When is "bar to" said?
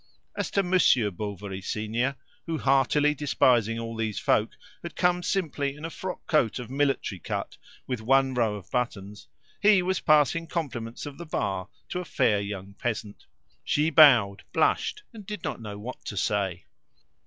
11.27-11.99